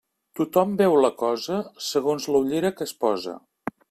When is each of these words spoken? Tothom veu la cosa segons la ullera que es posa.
Tothom 0.37 0.71
veu 0.79 0.95
la 1.05 1.11
cosa 1.19 1.59
segons 1.89 2.25
la 2.31 2.41
ullera 2.47 2.73
que 2.79 2.87
es 2.91 2.95
posa. 3.05 3.37